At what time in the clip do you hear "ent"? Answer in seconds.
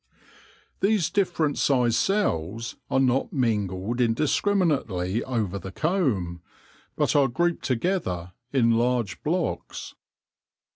1.45-1.59